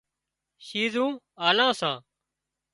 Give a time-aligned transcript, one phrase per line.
[0.65, 1.13] شِيزون
[1.47, 1.97] آلان سان